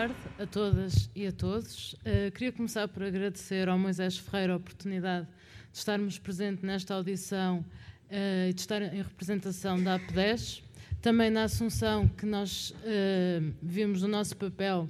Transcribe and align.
tarde 0.00 0.14
a 0.38 0.46
todas 0.46 1.10
e 1.14 1.26
a 1.26 1.32
todos. 1.32 1.92
Uh, 1.92 2.30
queria 2.32 2.50
começar 2.50 2.88
por 2.88 3.02
agradecer 3.02 3.68
ao 3.68 3.78
Moisés 3.78 4.16
Ferreira 4.16 4.54
a 4.54 4.56
oportunidade 4.56 5.26
de 5.70 5.78
estarmos 5.78 6.18
presentes 6.18 6.64
nesta 6.64 6.94
audição 6.94 7.58
uh, 7.58 8.48
e 8.48 8.52
de 8.54 8.62
estar 8.62 8.80
em 8.80 9.02
representação 9.02 9.82
da 9.82 9.98
AP10. 9.98 10.62
Também 11.02 11.28
na 11.28 11.42
assunção 11.42 12.08
que 12.08 12.24
nós 12.24 12.70
uh, 12.70 13.52
vimos 13.62 14.02
o 14.02 14.08
nosso 14.08 14.34
papel 14.38 14.88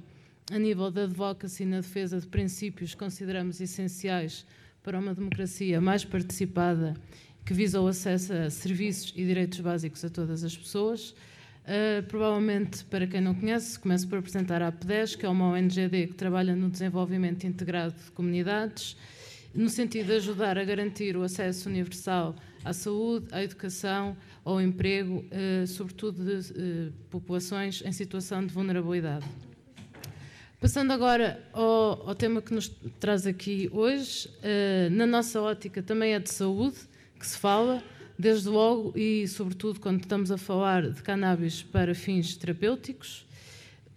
a 0.49 0.57
nível 0.57 0.89
da 0.89 1.03
advocacy 1.03 1.65
na 1.65 1.81
defesa 1.81 2.17
de 2.17 2.27
princípios 2.27 2.91
que 2.91 2.97
consideramos 2.97 3.59
essenciais 3.59 4.45
para 4.81 4.97
uma 4.97 5.13
democracia 5.13 5.81
mais 5.81 6.05
participada 6.05 6.93
que 7.45 7.53
visa 7.53 7.81
o 7.81 7.87
acesso 7.87 8.31
a 8.31 8.49
serviços 8.49 9.11
e 9.17 9.25
direitos 9.25 9.59
básicos 9.59 10.05
a 10.05 10.09
todas 10.09 10.41
as 10.45 10.55
pessoas. 10.55 11.13
Uh, 11.61 12.01
provavelmente, 12.07 12.83
para 12.85 13.05
quem 13.05 13.21
não 13.21 13.35
conhece, 13.35 13.79
começo 13.79 14.07
por 14.07 14.17
apresentar 14.17 14.63
a 14.63 14.71
AP10, 14.71 15.15
que 15.15 15.25
é 15.25 15.29
uma 15.29 15.49
ONGD 15.49 16.07
que 16.07 16.13
trabalha 16.15 16.55
no 16.55 16.69
desenvolvimento 16.71 17.45
integrado 17.45 17.93
de 17.93 18.11
comunidades, 18.11 18.97
no 19.53 19.69
sentido 19.69 20.07
de 20.07 20.13
ajudar 20.13 20.57
a 20.57 20.63
garantir 20.63 21.15
o 21.15 21.21
acesso 21.21 21.69
universal 21.69 22.35
à 22.65 22.73
saúde, 22.73 23.27
à 23.31 23.43
educação, 23.43 24.17
ao 24.43 24.59
emprego, 24.59 25.23
uh, 25.31 25.67
sobretudo 25.67 26.25
de 26.25 26.51
uh, 26.51 26.93
populações 27.11 27.83
em 27.85 27.91
situação 27.91 28.43
de 28.43 28.51
vulnerabilidade. 28.51 29.25
Passando 30.59 30.91
agora 30.91 31.43
ao, 31.53 32.09
ao, 32.09 32.15
tema 32.15 32.41
que 32.41 32.53
nos 32.53 32.69
traz 32.99 33.25
aqui 33.25 33.67
hoje, 33.73 34.29
na 34.91 35.07
nossa 35.07 35.41
ótica 35.41 35.81
também 35.81 36.13
é 36.13 36.19
de 36.19 36.29
saúde 36.29 36.77
que 37.19 37.25
se 37.25 37.35
fala, 37.35 37.81
desde 38.21 38.49
logo 38.49 38.93
e, 38.95 39.27
sobretudo, 39.27 39.79
quando 39.79 40.01
estamos 40.01 40.31
a 40.31 40.37
falar 40.37 40.87
de 40.87 41.01
cannabis 41.01 41.63
para 41.63 41.95
fins 41.95 42.35
terapêuticos. 42.37 43.25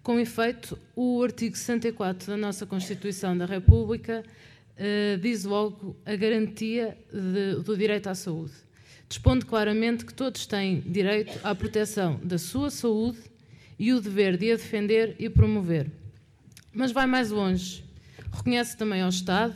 Com 0.02 0.18
efeito, 0.18 0.78
o 0.96 1.22
artigo 1.22 1.54
64 1.54 2.28
da 2.28 2.36
nossa 2.36 2.64
Constituição 2.64 3.36
da 3.36 3.44
República 3.44 4.24
uh, 4.24 5.18
diz 5.18 5.44
logo 5.44 5.94
a 6.06 6.16
garantia 6.16 6.96
de, 7.12 7.62
do 7.62 7.76
direito 7.76 8.08
à 8.08 8.14
saúde, 8.14 8.52
dispondo 9.06 9.44
claramente 9.44 10.06
que 10.06 10.14
todos 10.14 10.46
têm 10.46 10.80
direito 10.80 11.38
à 11.44 11.54
proteção 11.54 12.18
da 12.24 12.38
sua 12.38 12.70
saúde 12.70 13.18
e 13.78 13.92
o 13.92 14.00
dever 14.00 14.38
de 14.38 14.52
a 14.52 14.56
defender 14.56 15.16
e 15.18 15.28
promover. 15.28 15.90
Mas 16.72 16.92
vai 16.92 17.06
mais 17.06 17.30
longe. 17.30 17.84
Reconhece 18.32 18.74
também 18.74 19.02
ao 19.02 19.10
Estado 19.10 19.54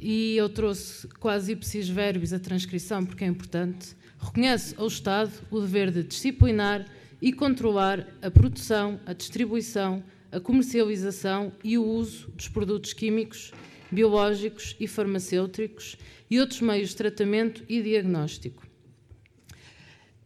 e 0.00 0.36
eu 0.36 0.48
trouxe 0.48 1.08
quase 1.20 1.52
ipsis 1.52 1.88
verbis 1.88 2.32
a 2.32 2.38
transcrição 2.38 3.04
porque 3.04 3.24
é 3.24 3.26
importante, 3.26 3.96
reconhece 4.18 4.74
ao 4.76 4.86
Estado 4.86 5.32
o 5.50 5.60
dever 5.60 5.90
de 5.90 6.02
disciplinar 6.02 6.86
e 7.20 7.32
controlar 7.32 8.06
a 8.20 8.30
produção, 8.30 9.00
a 9.06 9.12
distribuição, 9.12 10.02
a 10.30 10.40
comercialização 10.40 11.52
e 11.64 11.78
o 11.78 11.84
uso 11.84 12.30
dos 12.32 12.48
produtos 12.48 12.92
químicos, 12.92 13.52
biológicos 13.90 14.76
e 14.78 14.86
farmacêuticos 14.86 15.96
e 16.30 16.38
outros 16.40 16.60
meios 16.60 16.90
de 16.90 16.96
tratamento 16.96 17.64
e 17.68 17.80
diagnóstico. 17.80 18.66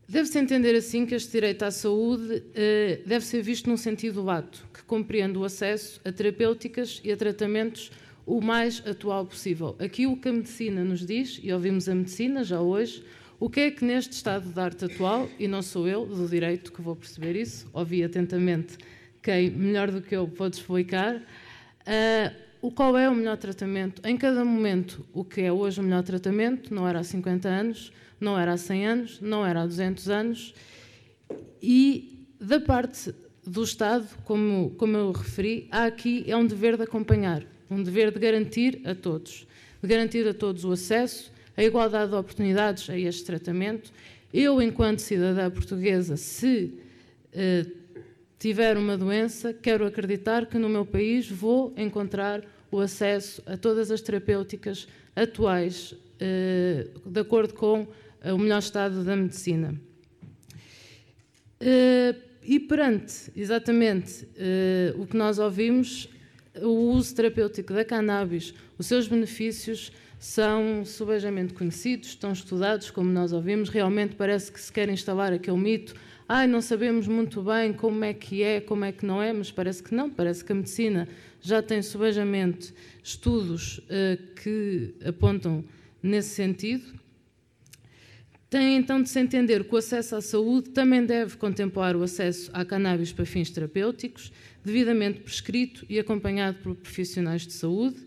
Deve-se 0.08 0.40
entender 0.40 0.74
assim 0.74 1.06
que 1.06 1.14
este 1.14 1.30
direito 1.30 1.62
à 1.62 1.70
saúde 1.70 2.42
eh, 2.52 3.00
deve 3.06 3.24
ser 3.24 3.42
visto 3.42 3.70
num 3.70 3.76
sentido 3.76 4.20
lato, 4.20 4.66
que 4.74 4.82
compreende 4.82 5.38
o 5.38 5.44
acesso 5.44 6.00
a 6.04 6.10
terapêuticas 6.10 7.00
e 7.04 7.12
a 7.12 7.16
tratamentos 7.16 7.92
o 8.30 8.40
mais 8.40 8.80
atual 8.86 9.26
possível. 9.26 9.74
Aqui 9.80 10.06
o 10.06 10.16
que 10.16 10.28
a 10.28 10.32
medicina 10.32 10.84
nos 10.84 11.04
diz, 11.04 11.40
e 11.42 11.52
ouvimos 11.52 11.88
a 11.88 11.94
medicina 11.96 12.44
já 12.44 12.60
hoje, 12.60 13.02
o 13.40 13.50
que 13.50 13.58
é 13.58 13.70
que 13.72 13.84
neste 13.84 14.12
estado 14.12 14.52
de 14.52 14.60
arte 14.60 14.84
atual, 14.84 15.28
e 15.36 15.48
não 15.48 15.60
sou 15.62 15.88
eu 15.88 16.06
do 16.06 16.28
direito 16.28 16.72
que 16.72 16.80
vou 16.80 16.94
perceber 16.94 17.34
isso, 17.34 17.68
ouvi 17.72 18.04
atentamente 18.04 18.78
quem 19.20 19.50
melhor 19.50 19.90
do 19.90 20.00
que 20.00 20.14
eu 20.14 20.28
pode 20.28 20.56
explicar, 20.56 21.16
uh, 21.16 22.36
o 22.62 22.70
qual 22.70 22.96
é 22.96 23.10
o 23.10 23.14
melhor 23.14 23.36
tratamento. 23.36 24.00
Em 24.06 24.16
cada 24.16 24.44
momento, 24.44 25.04
o 25.12 25.24
que 25.24 25.40
é 25.40 25.52
hoje 25.52 25.80
o 25.80 25.82
melhor 25.82 26.04
tratamento, 26.04 26.72
não 26.72 26.86
era 26.86 27.00
há 27.00 27.04
50 27.04 27.48
anos, 27.48 27.92
não 28.20 28.38
era 28.38 28.52
há 28.52 28.56
100 28.56 28.86
anos, 28.86 29.20
não 29.20 29.44
era 29.44 29.62
há 29.62 29.66
200 29.66 30.08
anos, 30.08 30.54
e 31.60 32.28
da 32.40 32.60
parte 32.60 33.12
do 33.44 33.64
Estado, 33.64 34.06
como, 34.24 34.70
como 34.78 34.96
eu 34.96 35.10
referi, 35.10 35.66
há 35.72 35.86
aqui 35.86 36.24
é 36.28 36.36
um 36.36 36.46
dever 36.46 36.76
de 36.76 36.84
acompanhar 36.84 37.44
um 37.70 37.82
dever 37.82 38.10
de 38.10 38.18
garantir 38.18 38.80
a 38.84 38.94
todos, 38.94 39.46
de 39.82 39.88
garantir 39.88 40.26
a 40.26 40.34
todos 40.34 40.64
o 40.64 40.72
acesso, 40.72 41.32
a 41.56 41.62
igualdade 41.62 42.10
de 42.10 42.16
oportunidades 42.16 42.88
a 42.90 42.98
este 42.98 43.24
tratamento. 43.24 43.92
Eu, 44.32 44.60
enquanto 44.60 45.00
cidadã 45.00 45.50
portuguesa, 45.50 46.16
se 46.16 46.74
eh, 47.32 47.66
tiver 48.38 48.76
uma 48.76 48.96
doença, 48.96 49.52
quero 49.52 49.86
acreditar 49.86 50.46
que 50.46 50.58
no 50.58 50.68
meu 50.68 50.84
país 50.84 51.28
vou 51.28 51.72
encontrar 51.76 52.42
o 52.70 52.80
acesso 52.80 53.42
a 53.46 53.56
todas 53.56 53.90
as 53.90 54.00
terapêuticas 54.00 54.88
atuais, 55.14 55.94
eh, 56.18 56.88
de 57.04 57.20
acordo 57.20 57.54
com 57.54 57.86
o 58.24 58.38
melhor 58.38 58.58
estado 58.58 59.04
da 59.04 59.16
medicina. 59.16 59.74
Eh, 61.60 62.14
e 62.42 62.58
perante 62.58 63.30
exatamente 63.36 64.26
eh, 64.36 64.94
o 64.96 65.06
que 65.06 65.16
nós 65.16 65.38
ouvimos, 65.38 66.08
o 66.56 66.92
uso 66.92 67.14
terapêutico 67.14 67.72
da 67.72 67.84
cannabis, 67.84 68.54
os 68.78 68.86
seus 68.86 69.06
benefícios 69.06 69.92
são 70.18 70.84
subejamente 70.84 71.54
conhecidos, 71.54 72.08
estão 72.08 72.32
estudados, 72.32 72.90
como 72.90 73.10
nós 73.10 73.32
ouvimos. 73.32 73.70
Realmente 73.70 74.14
parece 74.16 74.52
que 74.52 74.60
se 74.60 74.70
quer 74.70 74.88
instalar 74.90 75.32
aquele 75.32 75.56
mito. 75.56 75.94
Ai, 76.28 76.46
não 76.46 76.60
sabemos 76.60 77.08
muito 77.08 77.42
bem 77.42 77.72
como 77.72 78.04
é 78.04 78.12
que 78.12 78.42
é, 78.42 78.60
como 78.60 78.84
é 78.84 78.92
que 78.92 79.06
não 79.06 79.22
é, 79.22 79.32
mas 79.32 79.50
parece 79.50 79.82
que 79.82 79.94
não. 79.94 80.10
Parece 80.10 80.44
que 80.44 80.52
a 80.52 80.54
medicina 80.54 81.08
já 81.40 81.62
tem 81.62 81.80
subejamente 81.80 82.74
estudos 83.02 83.78
uh, 83.78 84.34
que 84.42 84.94
apontam 85.06 85.64
nesse 86.02 86.34
sentido. 86.34 86.99
Tem 88.50 88.76
então 88.76 89.00
de 89.00 89.08
se 89.08 89.20
entender 89.20 89.62
que 89.62 89.72
o 89.72 89.78
acesso 89.78 90.16
à 90.16 90.20
saúde 90.20 90.70
também 90.70 91.06
deve 91.06 91.36
contemplar 91.36 91.94
o 91.94 92.02
acesso 92.02 92.50
à 92.52 92.64
cannabis 92.64 93.12
para 93.12 93.24
fins 93.24 93.48
terapêuticos, 93.48 94.32
devidamente 94.64 95.20
prescrito 95.20 95.86
e 95.88 96.00
acompanhado 96.00 96.58
por 96.58 96.74
profissionais 96.74 97.46
de 97.46 97.52
saúde. 97.52 98.04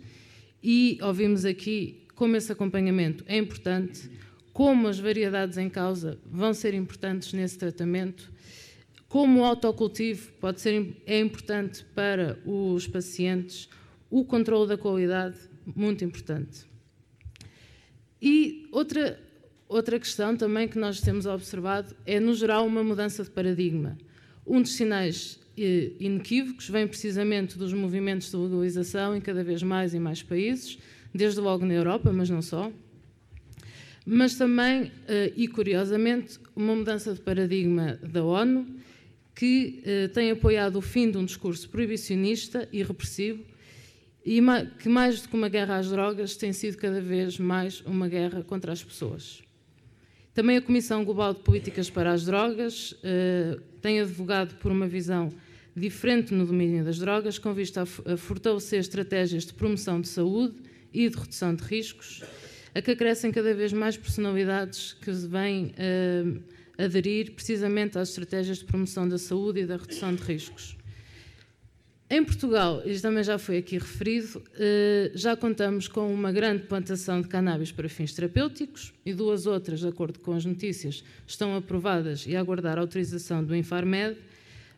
E 0.61 0.99
ouvimos 1.01 1.45
aqui 1.45 2.05
como 2.13 2.35
esse 2.35 2.51
acompanhamento 2.51 3.23
é 3.25 3.37
importante, 3.37 4.11
como 4.51 4.89
as 4.89 4.99
variedades 4.99 5.57
em 5.57 5.69
causa 5.69 6.19
vão 6.25 6.53
ser 6.53 6.73
importantes 6.73 7.31
nesse 7.31 7.57
tratamento, 7.57 8.29
como 9.07 9.39
o 9.39 9.45
autocultivo 9.45 10.29
pode 10.41 10.59
ser 10.59 10.93
é 11.05 11.21
importante 11.21 11.85
para 11.95 12.37
os 12.45 12.85
pacientes, 12.85 13.69
o 14.09 14.25
controle 14.25 14.67
da 14.67 14.77
qualidade 14.77 15.37
muito 15.65 16.03
importante. 16.03 16.65
E 18.21 18.67
outra 18.73 19.17
Outra 19.73 19.99
questão 19.99 20.37
também 20.37 20.67
que 20.67 20.77
nós 20.77 21.01
temos 21.01 21.25
observado 21.25 21.95
é, 22.05 22.19
no 22.19 22.35
geral, 22.35 22.63
uma 22.63 22.83
mudança 22.83 23.23
de 23.23 23.31
paradigma. 23.31 23.97
Um 24.45 24.61
dos 24.61 24.73
sinais 24.73 25.39
eh, 25.57 25.93
inequívocos 25.99 26.69
vem 26.69 26.87
precisamente 26.87 27.57
dos 27.57 27.73
movimentos 27.73 28.29
de 28.29 28.37
legalização 28.37 29.17
em 29.17 29.19
cada 29.19 29.43
vez 29.43 29.63
mais 29.63 29.95
e 29.95 29.99
mais 29.99 30.21
países, 30.21 30.77
desde 31.11 31.39
logo 31.39 31.65
na 31.65 31.73
Europa, 31.73 32.13
mas 32.13 32.29
não 32.29 32.39
só. 32.39 32.71
Mas 34.05 34.35
também, 34.35 34.91
eh, 35.07 35.33
e 35.35 35.47
curiosamente, 35.47 36.39
uma 36.55 36.75
mudança 36.75 37.11
de 37.11 37.21
paradigma 37.21 37.97
da 38.03 38.23
ONU, 38.23 38.67
que 39.33 39.81
eh, 39.83 40.07
tem 40.09 40.29
apoiado 40.29 40.75
o 40.75 40.81
fim 40.81 41.09
de 41.09 41.17
um 41.17 41.25
discurso 41.25 41.67
proibicionista 41.67 42.69
e 42.71 42.83
repressivo, 42.83 43.43
e 44.23 44.39
que 44.77 44.87
mais 44.87 45.23
do 45.23 45.29
que 45.29 45.35
uma 45.35 45.49
guerra 45.49 45.77
às 45.77 45.89
drogas 45.89 46.37
tem 46.37 46.53
sido 46.53 46.77
cada 46.77 47.01
vez 47.01 47.39
mais 47.39 47.81
uma 47.87 48.07
guerra 48.07 48.43
contra 48.43 48.71
as 48.71 48.83
pessoas. 48.83 49.41
Também 50.33 50.57
a 50.57 50.61
Comissão 50.61 51.05
Global 51.05 51.31
de 51.31 51.41
Políticas 51.41 51.91
para 51.91 52.11
as 52.11 52.25
Drogas 52.25 52.95
eh, 53.03 53.59
tem 53.79 54.01
advogado 54.01 54.55
por 54.55 54.71
uma 54.71 54.87
visão 54.87 55.31
diferente 55.75 56.33
no 56.33 56.43
domínio 56.45 56.83
das 56.83 56.97
drogas, 56.97 57.37
com 57.37 57.53
vista 57.53 57.83
a 57.83 58.17
fortalecer 58.17 58.79
estratégias 58.79 59.45
de 59.45 59.53
promoção 59.53 60.01
de 60.01 60.07
saúde 60.07 60.55
e 60.91 61.07
de 61.07 61.15
redução 61.15 61.53
de 61.53 61.63
riscos, 61.63 62.23
a 62.73 62.81
que 62.81 62.95
crescem 62.95 63.31
cada 63.31 63.53
vez 63.53 63.71
mais 63.73 63.95
personalidades 63.95 64.93
que 64.93 65.11
vêm 65.11 65.71
eh, 65.77 66.23
aderir 66.79 67.33
precisamente 67.33 67.99
às 67.99 68.09
estratégias 68.09 68.57
de 68.57 68.65
promoção 68.65 69.07
da 69.07 69.19
saúde 69.19 69.59
e 69.59 69.65
da 69.67 69.77
redução 69.77 70.15
de 70.15 70.23
riscos. 70.23 70.75
Em 72.13 72.23
Portugal, 72.23 72.83
isto 72.85 73.01
também 73.01 73.23
já 73.23 73.39
foi 73.39 73.57
aqui 73.57 73.75
referido, 73.75 74.39
eh, 74.53 75.11
já 75.15 75.35
contamos 75.35 75.87
com 75.87 76.13
uma 76.13 76.31
grande 76.31 76.61
plantação 76.61 77.19
de 77.19 77.27
cannabis 77.27 77.71
para 77.71 77.89
fins 77.89 78.13
terapêuticos 78.13 78.93
e 79.03 79.15
duas 79.15 79.47
outras, 79.47 79.79
de 79.79 79.87
acordo 79.87 80.19
com 80.19 80.33
as 80.33 80.45
notícias, 80.45 81.03
estão 81.25 81.55
aprovadas 81.55 82.27
e 82.27 82.35
a 82.35 82.39
aguardar 82.39 82.77
a 82.77 82.81
autorização 82.81 83.43
do 83.43 83.55
Infarmed, 83.55 84.15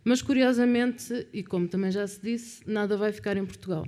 mas 0.01 0.21
curiosamente, 0.21 1.27
e 1.33 1.43
como 1.43 1.67
também 1.67 1.91
já 1.91 2.07
se 2.07 2.21
disse, 2.21 2.61
nada 2.65 2.95
vai 2.95 3.11
ficar 3.11 3.35
em 3.35 3.45
Portugal. 3.45 3.85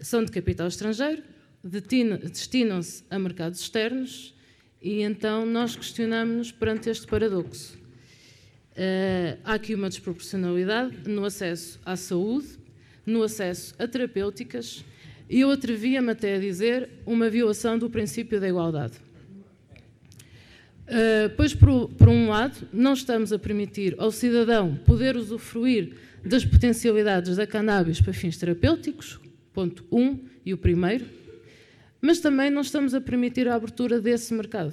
São 0.00 0.24
de 0.24 0.32
capital 0.32 0.66
estrangeiro, 0.66 1.22
destinam-se 1.62 3.04
a 3.08 3.20
mercados 3.20 3.60
externos 3.60 4.34
e 4.82 5.02
então 5.02 5.46
nós 5.46 5.76
questionamos-nos 5.76 6.50
perante 6.50 6.90
este 6.90 7.06
paradoxo. 7.06 7.77
Uh, 8.78 9.36
há 9.42 9.54
aqui 9.54 9.74
uma 9.74 9.88
desproporcionalidade 9.88 11.08
no 11.08 11.24
acesso 11.24 11.80
à 11.84 11.96
saúde, 11.96 12.46
no 13.04 13.24
acesso 13.24 13.74
a 13.76 13.88
terapêuticas 13.88 14.84
e 15.28 15.40
eu 15.40 15.50
atrevia-me 15.50 16.12
até 16.12 16.36
a 16.36 16.38
dizer 16.38 16.88
uma 17.04 17.28
violação 17.28 17.76
do 17.76 17.90
princípio 17.90 18.40
da 18.40 18.48
igualdade. 18.48 18.94
Uh, 20.86 21.28
pois, 21.36 21.52
por, 21.52 21.88
por, 21.88 22.08
um 22.08 22.28
lado, 22.28 22.68
não 22.72 22.92
estamos 22.92 23.32
a 23.32 23.38
permitir 23.38 23.96
ao 23.98 24.12
cidadão 24.12 24.76
poder 24.86 25.16
usufruir 25.16 25.94
das 26.24 26.44
potencialidades 26.44 27.36
da 27.36 27.48
cannabis 27.48 28.00
para 28.00 28.12
fins 28.12 28.38
terapêuticos, 28.38 29.18
ponto 29.52 29.84
1 29.90 30.00
um, 30.00 30.20
e 30.46 30.54
o 30.54 30.58
primeiro, 30.58 31.04
mas 32.00 32.20
também 32.20 32.48
não 32.48 32.62
estamos 32.62 32.94
a 32.94 33.00
permitir 33.00 33.48
a 33.48 33.56
abertura 33.56 34.00
desse 34.00 34.32
mercado. 34.32 34.72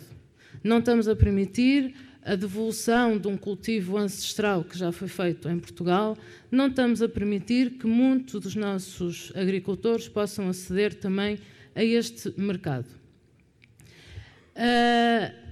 Não 0.63 0.78
estamos 0.78 1.08
a 1.08 1.16
permitir 1.16 1.96
a 2.25 2.36
devolução 2.36 3.19
de 3.19 3.27
um 3.27 3.38
cultivo 3.38 3.98
ancestral 3.98 4.63
que 4.63 4.75
já 4.75 4.92
foi 4.92 5.07
feito 5.07 5.48
em 5.48 5.60
Portugal, 5.60 6.18
não 6.50 6.68
estamos 6.68 7.04
a 7.04 7.07
permitir 7.07 7.77
que 7.77 7.86
muitos 7.86 8.42
dos 8.42 8.56
nossos 8.56 9.31
agricultores 9.36 10.10
possam 10.10 10.50
aceder 10.50 10.95
também 10.95 11.38
a 11.75 11.83
este 11.83 12.33
mercado. 12.36 12.88
Uh, 14.56 15.45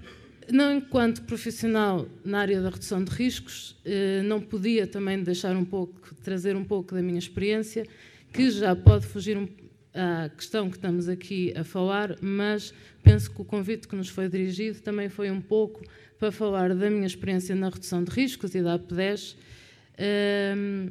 não 0.51 0.73
enquanto 0.73 1.21
profissional 1.23 2.07
na 2.25 2.39
área 2.39 2.59
da 2.59 2.69
redução 2.69 3.03
de 3.03 3.11
riscos, 3.11 3.71
uh, 3.85 4.23
não 4.23 4.41
podia 4.41 4.87
também 4.87 5.21
deixar 5.21 5.55
um 5.55 5.65
pouco, 5.65 6.15
trazer 6.23 6.55
um 6.55 6.63
pouco 6.63 6.95
da 6.95 7.03
minha 7.03 7.19
experiência, 7.19 7.85
que 8.33 8.49
já 8.49 8.75
pode 8.75 9.05
fugir 9.05 9.37
um, 9.37 9.47
à 9.93 10.27
questão 10.29 10.71
que 10.71 10.77
estamos 10.77 11.07
aqui 11.07 11.53
a 11.55 11.63
falar, 11.63 12.17
mas 12.19 12.73
penso 13.03 13.29
que 13.29 13.41
o 13.41 13.45
convite 13.45 13.87
que 13.87 13.95
nos 13.95 14.09
foi 14.09 14.27
dirigido 14.27 14.79
também 14.79 15.07
foi 15.07 15.29
um 15.29 15.39
pouco 15.39 15.83
para 16.23 16.31
falar 16.31 16.73
da 16.73 16.89
minha 16.89 17.05
experiência 17.05 17.53
na 17.53 17.67
redução 17.67 18.01
de 18.01 18.09
riscos 18.09 18.55
e 18.55 18.61
da 18.61 18.79
AP10. 18.79 19.35
Um, 20.55 20.89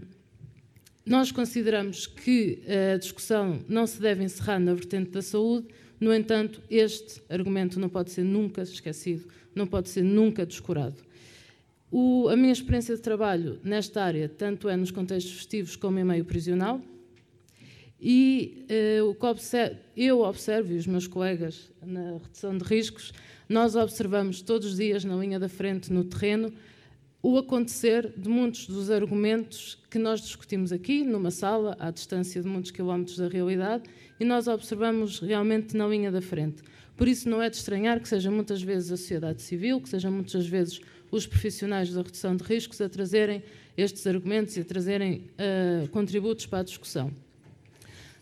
nós 1.06 1.32
consideramos 1.32 2.06
que 2.06 2.58
a 2.92 2.98
discussão 2.98 3.64
não 3.66 3.86
se 3.86 3.98
deve 3.98 4.22
encerrar 4.22 4.58
na 4.58 4.74
vertente 4.74 5.10
da 5.10 5.22
saúde, 5.22 5.68
no 5.98 6.14
entanto, 6.14 6.60
este 6.68 7.22
argumento 7.30 7.80
não 7.80 7.88
pode 7.88 8.10
ser 8.10 8.24
nunca 8.24 8.60
esquecido, 8.60 9.26
não 9.54 9.66
pode 9.66 9.88
ser 9.88 10.02
nunca 10.02 10.44
descurado. 10.44 10.96
O, 11.90 12.28
a 12.28 12.36
minha 12.36 12.52
experiência 12.52 12.94
de 12.94 13.00
trabalho 13.00 13.58
nesta 13.64 14.04
área, 14.04 14.28
tanto 14.28 14.68
é 14.68 14.76
nos 14.76 14.90
contextos 14.90 15.32
festivos 15.32 15.76
como 15.76 15.98
em 15.98 16.04
meio 16.04 16.26
prisional, 16.26 16.78
e 17.98 18.66
uh, 19.00 19.08
o 19.08 19.14
que 19.14 19.24
eu 19.96 20.20
observo, 20.20 20.72
e 20.74 20.76
os 20.76 20.86
meus 20.86 21.06
colegas 21.06 21.72
na 21.80 22.18
redução 22.18 22.58
de 22.58 22.64
riscos, 22.64 23.14
nós 23.48 23.76
observamos 23.76 24.42
todos 24.42 24.68
os 24.68 24.76
dias 24.76 25.04
na 25.04 25.16
linha 25.16 25.38
da 25.38 25.48
frente, 25.48 25.92
no 25.92 26.04
terreno, 26.04 26.52
o 27.22 27.38
acontecer 27.38 28.12
de 28.16 28.28
muitos 28.28 28.66
dos 28.66 28.90
argumentos 28.90 29.78
que 29.88 29.98
nós 29.98 30.20
discutimos 30.20 30.72
aqui, 30.72 31.04
numa 31.04 31.30
sala, 31.30 31.76
à 31.78 31.90
distância 31.90 32.42
de 32.42 32.48
muitos 32.48 32.72
quilómetros 32.72 33.16
da 33.16 33.28
realidade, 33.28 33.84
e 34.18 34.24
nós 34.24 34.48
observamos 34.48 35.20
realmente 35.20 35.76
na 35.76 35.86
linha 35.86 36.10
da 36.10 36.20
frente. 36.20 36.62
Por 36.96 37.06
isso, 37.06 37.28
não 37.28 37.40
é 37.40 37.48
de 37.48 37.56
estranhar 37.56 38.00
que 38.00 38.08
seja 38.08 38.30
muitas 38.30 38.62
vezes 38.62 38.90
a 38.90 38.96
sociedade 38.96 39.40
civil, 39.40 39.80
que 39.80 39.88
sejam 39.88 40.10
muitas 40.10 40.46
vezes 40.46 40.80
os 41.10 41.26
profissionais 41.26 41.92
da 41.92 42.02
redução 42.02 42.34
de 42.34 42.42
riscos 42.42 42.80
a 42.80 42.88
trazerem 42.88 43.42
estes 43.76 44.06
argumentos 44.06 44.56
e 44.56 44.60
a 44.60 44.64
trazerem 44.64 45.30
uh, 45.38 45.88
contributos 45.88 46.46
para 46.46 46.60
a 46.60 46.62
discussão. 46.64 47.12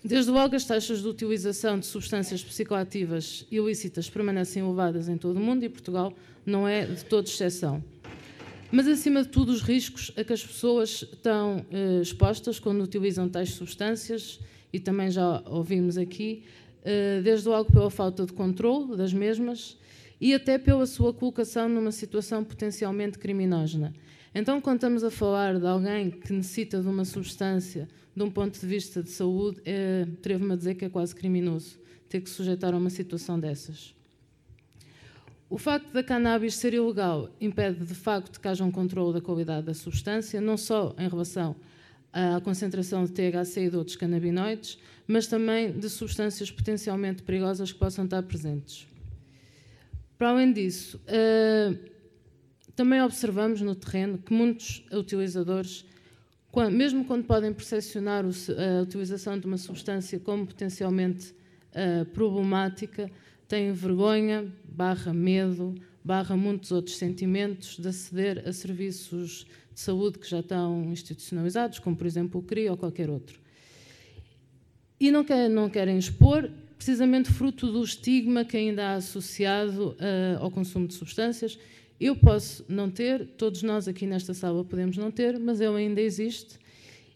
Desde 0.03 0.31
logo, 0.31 0.57
as 0.57 0.65
taxas 0.65 1.03
de 1.03 1.09
utilização 1.09 1.79
de 1.79 1.85
substâncias 1.85 2.43
psicoativas 2.43 3.47
ilícitas 3.51 4.09
permanecem 4.09 4.63
elevadas 4.63 5.09
em 5.09 5.19
todo 5.19 5.37
o 5.37 5.41
mundo 5.41 5.63
e 5.63 5.69
Portugal 5.69 6.15
não 6.45 6.67
é 6.67 6.87
de 6.87 7.05
toda 7.05 7.29
exceção. 7.29 7.85
Mas, 8.73 8.89
acima 8.89 9.23
de 9.23 9.29
tudo, 9.29 9.53
os 9.53 9.61
riscos 9.61 10.11
a 10.17 10.25
que 10.25 10.33
as 10.33 10.45
pessoas 10.47 11.03
estão 11.03 11.67
eh, 11.71 12.01
expostas 12.01 12.59
quando 12.59 12.83
utilizam 12.83 13.29
tais 13.29 13.51
substâncias, 13.51 14.41
e 14.73 14.79
também 14.79 15.11
já 15.11 15.43
ouvimos 15.47 15.99
aqui, 15.99 16.45
eh, 16.85 17.21
desde 17.23 17.49
logo 17.49 17.71
pela 17.71 17.91
falta 17.91 18.25
de 18.25 18.33
controle 18.33 18.97
das 18.97 19.13
mesmas 19.13 19.77
e 20.21 20.33
até 20.33 20.57
pela 20.57 20.87
sua 20.87 21.13
colocação 21.13 21.69
numa 21.69 21.93
situação 21.93 22.45
potencialmente 22.45 23.19
criminógena. 23.19 23.93
Então, 24.35 24.61
quando 24.61 24.77
estamos 24.77 25.03
a 25.03 25.11
falar 25.11 25.59
de 25.59 25.67
alguém 25.67 26.11
que 26.11 26.33
necessita 26.33 26.81
de 26.81 26.87
uma 26.87 27.05
substância 27.05 27.89
de 28.15 28.23
um 28.23 28.31
ponto 28.31 28.59
de 28.59 28.67
vista 28.67 29.03
de 29.03 29.11
saúde, 29.11 29.61
é, 29.65 30.07
atrevo-me 30.19 30.53
a 30.53 30.57
dizer 30.57 30.75
que 30.77 30.85
é 30.85 30.89
quase 30.89 31.15
criminoso 31.15 31.79
ter 32.09 32.21
que 32.21 32.31
sujeitar 32.31 32.75
a 32.75 32.77
uma 32.77 32.91
situação 32.91 33.39
dessas. 33.39 33.95
O 35.49 35.59
facto 35.59 35.93
da 35.93 36.03
cannabis 36.03 36.55
ser 36.55 36.75
ilegal 36.75 37.29
impede, 37.41 37.85
de 37.85 37.95
facto, 37.95 38.41
que 38.41 38.47
haja 38.47 38.65
um 38.65 38.71
controle 38.71 39.15
da 39.15 39.21
qualidade 39.21 39.67
da 39.67 39.75
substância, 39.75 40.41
não 40.41 40.57
só 40.57 40.95
em 40.97 41.09
relação 41.09 41.57
à 42.13 42.41
concentração 42.41 43.05
de 43.05 43.13
THC 43.13 43.67
e 43.67 43.71
de 43.71 43.77
outros 43.77 43.97
canabinoides, 43.97 44.79
mas 45.07 45.27
também 45.27 45.73
de 45.73 45.89
substâncias 45.89 46.51
potencialmente 46.51 47.23
perigosas 47.23 47.73
que 47.73 47.79
possam 47.79 48.05
estar 48.05 48.23
presentes. 48.23 48.87
Para 50.17 50.31
além 50.31 50.53
disso, 50.53 51.01
uh, 51.07 51.91
também 52.81 53.03
observamos 53.03 53.61
no 53.61 53.75
terreno 53.75 54.17
que 54.17 54.33
muitos 54.33 54.83
utilizadores 54.91 55.85
mesmo 56.71 57.05
quando 57.05 57.27
podem 57.27 57.53
percepcionar 57.53 58.25
a 58.25 58.83
utilização 58.83 59.39
de 59.39 59.47
uma 59.47 59.59
substância 59.59 60.19
como 60.19 60.47
potencialmente 60.47 61.35
uh, 61.73 62.07
problemática, 62.07 63.13
têm 63.47 63.71
vergonha, 63.73 64.51
barra 64.65 65.13
medo, 65.13 65.75
barra 66.03 66.35
muitos 66.35 66.73
outros 66.73 66.97
sentimentos 66.97 67.77
de 67.77 67.87
aceder 67.87 68.49
a 68.49 68.53
serviços 68.53 69.47
de 69.75 69.79
saúde 69.79 70.19
que 70.19 70.31
já 70.31 70.41
estão 70.41 70.83
institucionalizados, 70.91 71.81
como 71.81 71.95
por 71.95 72.07
exemplo 72.07 72.41
o 72.41 72.43
CRI 72.43 72.71
ou 72.71 72.79
qualquer 72.79 73.11
outro. 73.11 73.39
E 74.99 75.11
não, 75.11 75.27
não 75.51 75.69
querem 75.69 75.99
expor, 75.99 76.51
precisamente 76.79 77.31
fruto 77.31 77.71
do 77.71 77.85
estigma 77.85 78.43
que 78.43 78.57
ainda 78.57 78.89
há 78.89 78.95
associado 78.95 79.91
uh, 79.91 80.43
ao 80.43 80.51
consumo 80.51 80.87
de 80.89 80.95
substâncias 80.95 81.59
eu 82.01 82.17
posso 82.17 82.65
não 82.67 82.91
ter, 82.91 83.27
todos 83.37 83.63
nós 83.63 83.87
aqui 83.87 84.07
nesta 84.07 84.33
sala 84.33 84.65
podemos 84.65 84.97
não 84.97 85.11
ter, 85.11 85.39
mas 85.39 85.61
ele 85.61 85.77
ainda 85.77 86.01
existe. 86.01 86.59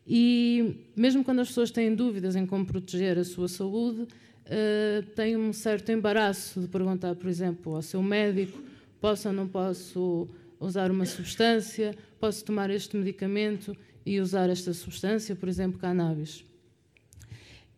E 0.06 0.76
mesmo 0.94 1.24
quando 1.24 1.40
as 1.40 1.48
pessoas 1.48 1.70
têm 1.70 1.94
dúvidas 1.94 2.36
em 2.36 2.44
como 2.44 2.66
proteger 2.66 3.18
a 3.18 3.24
sua 3.24 3.48
saúde, 3.48 4.02
uh, 4.02 5.02
têm 5.14 5.38
um 5.38 5.54
certo 5.54 5.90
embaraço 5.90 6.60
de 6.60 6.68
perguntar, 6.68 7.14
por 7.14 7.28
exemplo, 7.28 7.74
ao 7.74 7.80
seu 7.80 8.02
médico: 8.02 8.62
posso 9.00 9.28
ou 9.28 9.34
não 9.34 9.48
posso 9.48 10.28
usar 10.60 10.90
uma 10.90 11.06
substância? 11.06 11.96
Posso 12.20 12.44
tomar 12.44 12.68
este 12.68 12.94
medicamento 12.96 13.74
e 14.04 14.20
usar 14.20 14.50
esta 14.50 14.74
substância, 14.74 15.34
por 15.34 15.48
exemplo, 15.48 15.78
cannabis? 15.78 16.44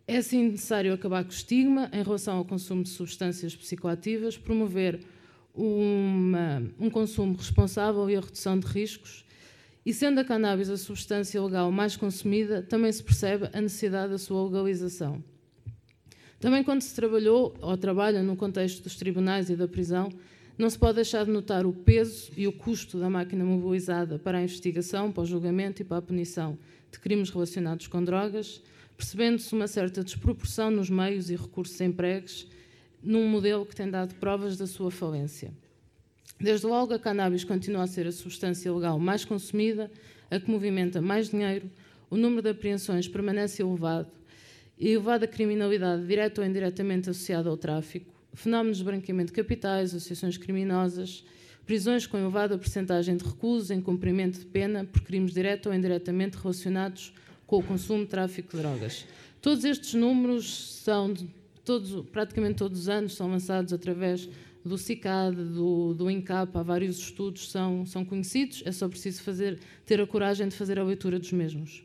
É 0.08 0.20
sim 0.22 0.50
necessário 0.50 0.92
acabar 0.92 1.22
com 1.24 1.30
o 1.30 1.32
estigma 1.32 1.88
em 1.92 2.02
relação 2.02 2.36
ao 2.36 2.44
consumo 2.44 2.82
de 2.82 2.88
substâncias 2.88 3.54
psicoativas, 3.54 4.36
promover 4.36 5.00
uma, 5.56 6.62
um 6.78 6.90
consumo 6.90 7.34
responsável 7.36 8.08
e 8.10 8.16
a 8.16 8.20
redução 8.20 8.58
de 8.58 8.66
riscos. 8.66 9.24
E 9.84 9.92
sendo 9.94 10.20
a 10.20 10.24
cannabis 10.24 10.68
a 10.68 10.76
substância 10.76 11.42
legal 11.42 11.72
mais 11.72 11.96
consumida, 11.96 12.62
também 12.62 12.92
se 12.92 13.02
percebe 13.02 13.48
a 13.52 13.60
necessidade 13.60 14.12
da 14.12 14.18
sua 14.18 14.44
legalização. 14.44 15.22
Também 16.38 16.62
quando 16.62 16.82
se 16.82 16.94
trabalhou 16.94 17.56
ou 17.60 17.76
trabalha 17.76 18.22
no 18.22 18.36
contexto 18.36 18.82
dos 18.82 18.96
tribunais 18.96 19.48
e 19.48 19.56
da 19.56 19.66
prisão, 19.66 20.10
não 20.58 20.68
se 20.68 20.78
pode 20.78 20.96
deixar 20.96 21.24
de 21.24 21.30
notar 21.30 21.66
o 21.66 21.72
peso 21.72 22.30
e 22.36 22.46
o 22.46 22.52
custo 22.52 22.98
da 22.98 23.08
máquina 23.08 23.44
mobilizada 23.44 24.18
para 24.18 24.38
a 24.38 24.42
investigação, 24.42 25.12
para 25.12 25.22
o 25.22 25.26
julgamento 25.26 25.82
e 25.82 25.84
para 25.84 25.98
a 25.98 26.02
punição 26.02 26.58
de 26.90 26.98
crimes 26.98 27.30
relacionados 27.30 27.86
com 27.86 28.02
drogas, 28.02 28.62
percebendo-se 28.96 29.54
uma 29.54 29.68
certa 29.68 30.02
desproporção 30.02 30.70
nos 30.70 30.88
meios 30.88 31.30
e 31.30 31.36
recursos 31.36 31.80
empregues 31.80 32.46
num 33.06 33.28
modelo 33.28 33.64
que 33.64 33.76
tem 33.76 33.88
dado 33.88 34.16
provas 34.16 34.56
da 34.56 34.66
sua 34.66 34.90
falência. 34.90 35.52
Desde 36.40 36.66
logo, 36.66 36.92
a 36.92 36.98
cannabis 36.98 37.44
continua 37.44 37.84
a 37.84 37.86
ser 37.86 38.06
a 38.06 38.12
substância 38.12 38.72
legal 38.72 38.98
mais 38.98 39.24
consumida, 39.24 39.90
a 40.28 40.40
que 40.40 40.50
movimenta 40.50 41.00
mais 41.00 41.30
dinheiro, 41.30 41.70
o 42.10 42.16
número 42.16 42.42
de 42.42 42.50
apreensões 42.50 43.06
permanece 43.06 43.62
elevado 43.62 44.10
e 44.76 44.88
elevada 44.88 45.26
criminalidade 45.26 46.04
direta 46.04 46.40
ou 46.40 46.46
indiretamente 46.46 47.08
associada 47.08 47.48
ao 47.48 47.56
tráfico, 47.56 48.12
fenómenos 48.34 48.78
de 48.78 48.84
branqueamento 48.84 49.32
de 49.32 49.36
capitais, 49.36 49.94
associações 49.94 50.36
criminosas, 50.36 51.24
prisões 51.64 52.06
com 52.06 52.18
elevada 52.18 52.58
percentagem 52.58 53.16
de 53.16 53.24
recusos 53.24 53.70
em 53.70 53.80
cumprimento 53.80 54.40
de 54.40 54.46
pena 54.46 54.84
por 54.84 55.02
crimes 55.02 55.32
direto 55.32 55.66
ou 55.66 55.74
indiretamente 55.74 56.36
relacionados 56.36 57.14
com 57.46 57.58
o 57.58 57.62
consumo 57.62 58.02
e 58.02 58.06
tráfico 58.06 58.56
de 58.56 58.62
drogas. 58.62 59.06
Todos 59.40 59.64
estes 59.64 59.94
números 59.94 60.80
são 60.82 61.14
todos, 61.66 62.08
praticamente 62.10 62.54
todos 62.54 62.80
os 62.80 62.88
anos 62.88 63.14
são 63.14 63.28
lançados 63.28 63.72
através 63.72 64.28
do 64.64 64.78
CICAD, 64.78 65.36
do, 65.36 65.94
do 65.94 66.10
INCAP, 66.10 66.56
há 66.56 66.62
vários 66.62 66.98
estudos 66.98 67.50
são, 67.50 67.84
são 67.84 68.04
conhecidos, 68.04 68.62
é 68.64 68.72
só 68.72 68.88
preciso 68.88 69.22
fazer, 69.22 69.58
ter 69.84 70.00
a 70.00 70.06
coragem 70.06 70.48
de 70.48 70.56
fazer 70.56 70.78
a 70.78 70.84
leitura 70.84 71.18
dos 71.18 71.32
mesmos. 71.32 71.82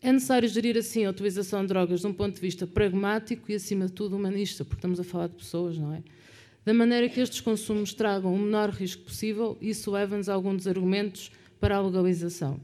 É 0.00 0.12
necessário 0.12 0.48
gerir 0.48 0.76
assim 0.76 1.04
a 1.04 1.10
utilização 1.10 1.62
de 1.62 1.68
drogas 1.68 2.00
de 2.00 2.06
um 2.06 2.12
ponto 2.12 2.34
de 2.34 2.40
vista 2.40 2.66
pragmático 2.66 3.50
e, 3.50 3.54
acima 3.54 3.86
de 3.86 3.92
tudo, 3.92 4.16
humanista, 4.16 4.64
porque 4.64 4.78
estamos 4.78 5.00
a 5.00 5.04
falar 5.04 5.28
de 5.28 5.36
pessoas, 5.36 5.78
não 5.78 5.94
é? 5.94 6.02
Da 6.64 6.72
maneira 6.74 7.08
que 7.08 7.20
estes 7.20 7.40
consumos 7.40 7.92
tragam 7.94 8.34
o 8.34 8.38
menor 8.38 8.70
risco 8.70 9.02
possível, 9.02 9.56
isso 9.60 9.90
leva-nos 9.90 10.28
a 10.28 10.34
alguns 10.34 10.56
dos 10.58 10.66
argumentos 10.66 11.30
para 11.58 11.76
a 11.76 11.80
legalização. 11.80 12.60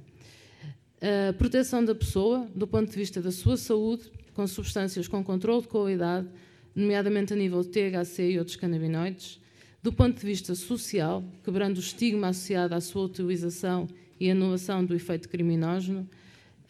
A 1.01 1.33
proteção 1.33 1.83
da 1.83 1.95
pessoa, 1.95 2.47
do 2.55 2.67
ponto 2.67 2.91
de 2.91 2.97
vista 2.97 3.23
da 3.23 3.31
sua 3.31 3.57
saúde, 3.57 4.11
com 4.41 4.47
substâncias 4.47 5.07
com 5.07 5.23
controle 5.23 5.61
de 5.61 5.69
qualidade, 5.69 6.27
nomeadamente 6.75 7.31
a 7.35 7.37
nível 7.37 7.61
de 7.63 7.69
THC 7.69 8.31
e 8.31 8.39
outros 8.39 8.57
canabinoides. 8.57 9.39
Do 9.83 9.93
ponto 9.93 10.19
de 10.19 10.27
vista 10.27 10.55
social, 10.55 11.23
quebrando 11.45 11.77
o 11.77 11.81
estigma 11.81 12.29
associado 12.29 12.75
à 12.75 12.81
sua 12.81 13.03
utilização 13.03 13.87
e 14.19 14.31
anulação 14.31 14.83
do 14.83 14.95
efeito 14.95 15.29
criminógeno. 15.29 16.09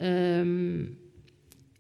Um, 0.01 0.89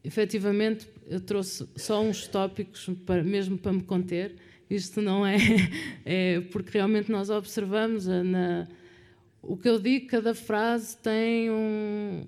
efetivamente, 0.04 0.86
eu 1.08 1.20
trouxe 1.20 1.68
só 1.74 2.00
uns 2.00 2.28
tópicos, 2.28 2.88
para, 3.04 3.24
mesmo 3.24 3.58
para 3.58 3.72
me 3.72 3.82
conter. 3.82 4.36
Isto 4.70 5.02
não 5.02 5.26
é, 5.26 5.38
é 6.06 6.40
porque 6.52 6.70
realmente 6.78 7.10
nós 7.10 7.30
observamos 7.30 8.06
na, 8.06 8.68
o 9.42 9.56
que 9.56 9.68
eu 9.68 9.80
digo, 9.80 10.06
cada 10.06 10.36
frase 10.36 10.96
tem 10.98 11.50
um, 11.50 12.24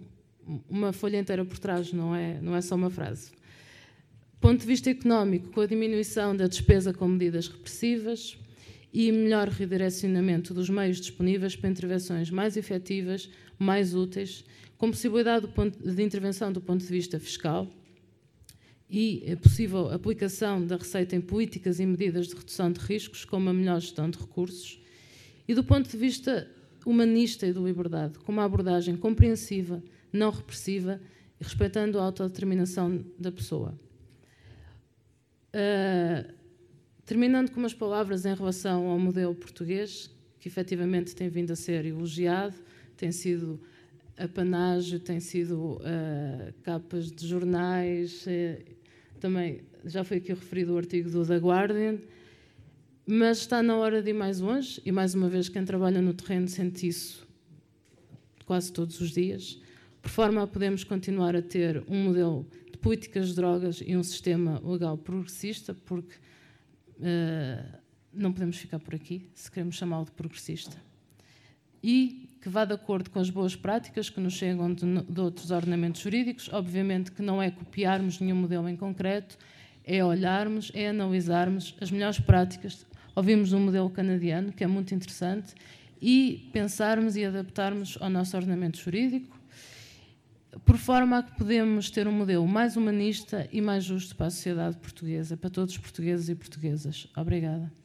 uma 0.69 0.93
folha 0.93 1.19
inteira 1.19 1.45
por 1.45 1.61
trás, 1.61 1.93
não 1.93 2.15
é, 2.15 2.41
não 2.41 2.57
é 2.57 2.61
só 2.61 2.75
uma 2.75 2.91
frase. 2.91 3.31
Ponto 4.43 4.63
de 4.63 4.67
vista 4.67 4.91
económico, 4.91 5.53
com 5.53 5.61
a 5.61 5.67
diminuição 5.67 6.35
da 6.35 6.49
despesa 6.49 6.93
com 6.93 7.07
medidas 7.07 7.47
repressivas 7.47 8.37
e 8.93 9.13
melhor 9.13 9.47
redirecionamento 9.47 10.53
dos 10.53 10.69
meios 10.69 11.01
disponíveis 11.01 11.55
para 11.55 11.71
intervenções 11.71 12.29
mais 12.29 12.57
efetivas, 12.57 13.31
mais 13.57 13.95
úteis, 13.95 14.45
com 14.77 14.91
possibilidade 14.91 15.47
de 15.47 16.03
intervenção 16.03 16.53
do 16.53 16.61
ponto 16.61 16.81
de 16.81 16.91
vista 16.91 17.21
fiscal 17.21 17.69
e 18.91 19.31
a 19.31 19.37
possível 19.37 19.89
aplicação 19.93 20.67
da 20.67 20.77
receita 20.77 21.15
em 21.15 21.21
políticas 21.21 21.79
e 21.79 21.87
medidas 21.87 22.27
de 22.27 22.35
redução 22.35 22.73
de 22.73 22.81
riscos, 22.81 23.25
como 23.25 23.49
a 23.49 23.55
melhor 23.55 23.81
gestão 23.81 24.11
de 24.11 24.19
recursos, 24.19 24.83
e 25.47 25.55
do 25.55 25.63
ponto 25.63 25.89
de 25.89 25.97
vista 25.97 26.51
humanista 26.85 27.47
e 27.47 27.53
de 27.53 27.61
liberdade, 27.61 28.19
com 28.19 28.33
uma 28.33 28.43
abordagem 28.45 28.97
compreensiva, 28.97 29.81
não 30.13 30.33
repressiva 30.33 31.01
respeitando 31.41 32.01
a 32.01 32.03
autodeterminação 32.03 33.05
da 33.17 33.31
pessoa. 33.31 33.79
Uh, 35.55 36.33
terminando 37.05 37.51
com 37.51 37.61
umas 37.61 37.75
palavras 37.75 38.25
em 38.25 38.35
relação 38.35 38.87
ao 38.87 38.99
modelo 38.99 39.35
português, 39.35 40.11
que 40.39 40.49
efetivamente 40.49 41.15
tem 41.15 41.29
vindo 41.29 41.53
a 41.53 41.57
ser 41.57 41.85
elogiado, 41.85 42.57
tem 42.97 43.13
sido 43.13 43.61
apanágio, 44.17 44.99
tem 44.99 45.21
sido 45.21 45.75
uh, 45.77 46.53
capas 46.63 47.11
de 47.11 47.27
jornais, 47.27 48.27
uh, 48.27 48.63
também 49.21 49.61
já 49.85 50.05
foi 50.05 50.19
aqui 50.19 50.29
referido 50.29 50.75
o 50.75 50.79
artigo 50.79 51.11
do 51.11 51.27
The 51.27 51.37
Guardian, 51.37 51.99
mas 53.07 53.39
está 53.39 53.63
na 53.63 53.77
hora 53.77 54.03
de 54.03 54.11
ir 54.11 54.15
mais 54.15 54.41
longe, 54.41 54.81
e 54.85 54.93
mais 54.93 55.15
uma 55.15 55.29
vez 55.29 55.49
quem 55.49 55.65
trabalha 55.65 56.01
no 56.01 56.15
terreno 56.15 56.49
sente 56.49 56.89
isso 56.89 57.27
quase 58.45 58.73
todos 58.73 59.01
os 59.01 59.11
dias, 59.11 59.61
por 60.01 60.11
forma 60.11 60.43
a 60.43 60.47
podermos 60.47 60.85
continuar 60.85 61.37
a 61.37 61.43
ter 61.43 61.83
um 61.89 62.05
modelo 62.05 62.47
de 62.53 62.59
políticas 62.83 63.29
de 63.29 63.37
drogas 63.37 63.83
e 63.85 63.97
um 63.97 64.03
sistema 64.03 64.61
legal 64.63 64.99
progressista, 64.99 65.73
porque 65.73 66.15
uh, 66.99 67.79
não 68.13 68.33
podemos 68.33 68.57
ficar 68.59 68.79
por 68.79 68.95
aqui, 68.95 69.31
se 69.35 69.51
queremos 69.51 69.77
chamá-lo 69.77 70.05
de 70.05 70.13
progressista. 70.13 70.77
E 71.83 72.29
que 72.43 72.49
vá 72.49 72.65
de 72.65 72.75
acordo 72.75 73.09
com 73.09 73.19
as 73.19 73.31
boas 73.31 73.57
práticas 73.57 74.11
que 74.11 74.21
nos 74.21 74.35
chegam 74.35 74.75
de, 74.75 74.85
de 75.03 75.21
outros 75.21 75.51
ordenamentos 75.51 76.01
jurídicos. 76.01 76.51
Obviamente 76.53 77.13
que 77.13 77.23
não 77.23 77.41
é 77.41 77.51
copiarmos 77.51 78.21
nenhum 78.21 78.37
modelo 78.37 78.69
em 78.69 78.77
concreto, 78.77 79.39
é 79.85 80.05
olharmos, 80.05 80.71
é 80.75 80.89
analisarmos 80.89 81.77
as 81.81 81.91
melhores 81.91 82.19
práticas 82.21 82.85
Ouvimos 83.15 83.53
um 83.53 83.61
modelo 83.61 83.91
canadiano, 83.91 84.53
que 84.53 84.65
é 84.65 84.67
muito 84.67 84.95
interessante, 84.95 85.55
e 86.01 86.49
pensarmos 86.51 87.15
e 87.15 87.25
adaptarmos 87.25 87.99
ao 88.01 88.09
nosso 88.09 88.35
ordenamento 88.35 88.79
jurídico, 88.79 89.39
por 90.65 90.77
forma 90.77 91.19
a 91.19 91.23
que 91.23 91.37
podemos 91.37 91.91
ter 91.91 92.07
um 92.07 92.13
modelo 92.13 92.47
mais 92.47 92.77
humanista 92.77 93.49
e 93.53 93.61
mais 93.61 93.85
justo 93.85 94.15
para 94.15 94.27
a 94.27 94.31
sociedade 94.31 94.77
portuguesa, 94.77 95.37
para 95.37 95.51
todos 95.51 95.75
os 95.75 95.79
portugueses 95.79 96.29
e 96.29 96.35
portuguesas. 96.35 97.09
Obrigada. 97.17 97.82